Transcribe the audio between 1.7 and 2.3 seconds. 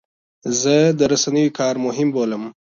مهم